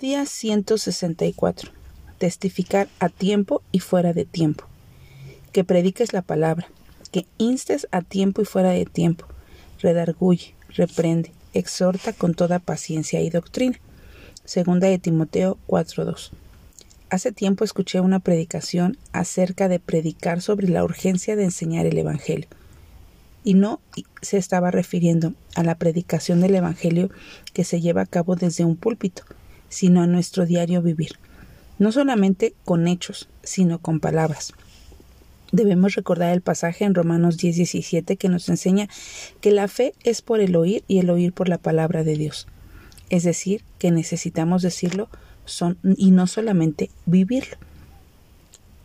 [0.00, 1.72] Día 164.
[2.18, 4.64] Testificar a tiempo y fuera de tiempo.
[5.50, 6.68] Que prediques la palabra,
[7.10, 9.26] que instes a tiempo y fuera de tiempo.
[9.80, 13.80] Redarguye, reprende, exhorta con toda paciencia y doctrina.
[14.44, 16.30] Segunda de Timoteo 4.2.
[17.10, 22.46] Hace tiempo escuché una predicación acerca de predicar sobre la urgencia de enseñar el Evangelio.
[23.42, 23.80] Y no
[24.22, 27.10] se estaba refiriendo a la predicación del Evangelio
[27.52, 29.24] que se lleva a cabo desde un púlpito,
[29.68, 31.12] sino a nuestro diario vivir,
[31.78, 34.52] no solamente con hechos, sino con palabras.
[35.50, 38.88] Debemos recordar el pasaje en Romanos 10:17 que nos enseña
[39.40, 42.46] que la fe es por el oír y el oír por la palabra de Dios.
[43.08, 45.08] Es decir, que necesitamos decirlo
[45.96, 47.56] y no solamente vivirlo.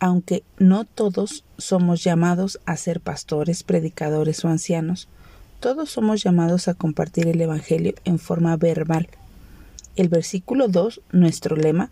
[0.00, 5.08] Aunque no todos somos llamados a ser pastores, predicadores o ancianos,
[5.60, 9.08] todos somos llamados a compartir el Evangelio en forma verbal,
[9.96, 11.90] el versículo 2, nuestro lema,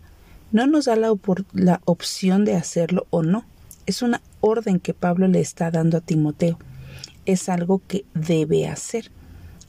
[0.51, 3.45] no nos da la, opción de hacerlo o no.
[3.85, 6.59] Es una orden que Pablo le está dando a Timoteo.
[7.25, 9.11] Es algo que debe hacer.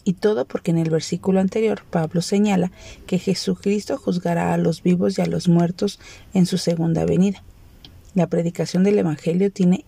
[0.05, 2.71] Y todo porque en el versículo anterior Pablo señala
[3.07, 5.99] que Jesucristo juzgará a los vivos y a los muertos
[6.35, 7.43] en su segunda venida.
[8.15, 9.87] La predicación del Evangelio tiene,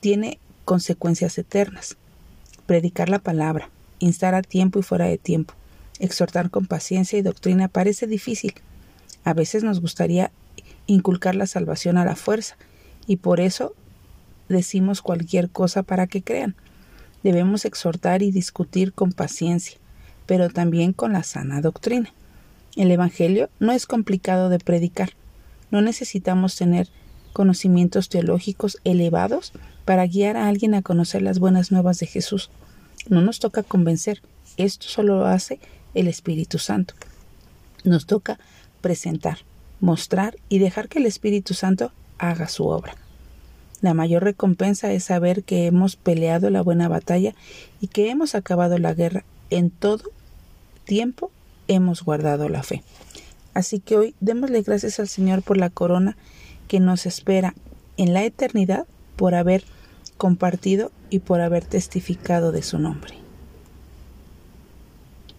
[0.00, 1.96] tiene consecuencias eternas.
[2.66, 5.54] Predicar la palabra, instar a tiempo y fuera de tiempo,
[5.98, 8.54] Exhortar con paciencia y doctrina parece difícil.
[9.24, 10.30] A veces nos gustaría
[10.86, 12.56] inculcar la salvación a la fuerza,
[13.06, 13.74] y por eso
[14.48, 16.54] decimos cualquier cosa para que crean.
[17.22, 19.78] Debemos exhortar y discutir con paciencia,
[20.26, 22.12] pero también con la sana doctrina.
[22.76, 25.10] El Evangelio no es complicado de predicar.
[25.70, 26.88] No necesitamos tener
[27.32, 29.52] conocimientos teológicos elevados
[29.84, 32.50] para guiar a alguien a conocer las buenas nuevas de Jesús.
[33.08, 34.22] No nos toca convencer.
[34.56, 35.60] Esto solo lo hace
[35.98, 36.94] el Espíritu Santo.
[37.84, 38.38] Nos toca
[38.80, 39.38] presentar,
[39.80, 42.96] mostrar y dejar que el Espíritu Santo haga su obra.
[43.80, 47.34] La mayor recompensa es saber que hemos peleado la buena batalla
[47.80, 49.24] y que hemos acabado la guerra.
[49.50, 50.10] En todo
[50.84, 51.30] tiempo
[51.68, 52.82] hemos guardado la fe.
[53.54, 56.16] Así que hoy démosle gracias al Señor por la corona
[56.66, 57.54] que nos espera
[57.96, 59.64] en la eternidad por haber
[60.16, 63.27] compartido y por haber testificado de su nombre.